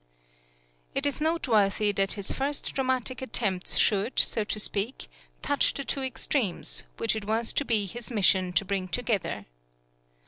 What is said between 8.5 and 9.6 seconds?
to bring together.